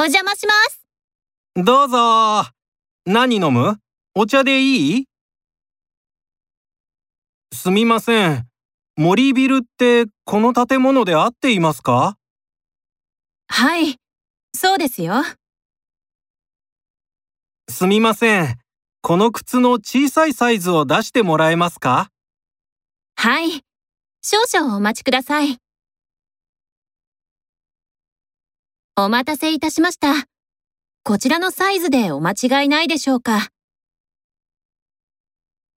[0.00, 0.86] お邪魔します。
[1.56, 2.44] どうぞ。
[3.04, 3.78] 何飲む？
[4.14, 5.04] お茶でいい？
[7.52, 8.46] すみません。
[8.96, 12.16] 森ビルってこの建物で合っていますか？
[13.48, 13.96] はい、
[14.54, 15.14] そうですよ。
[17.68, 18.56] すみません。
[19.02, 22.08] この靴の小さいサイズを出してもらえますか？
[23.16, 23.62] はい、
[24.22, 25.58] 少々お待ちください。
[29.00, 30.26] お待たせいたしました。
[31.04, 33.48] こちらのサイズでお間違いないでしょうか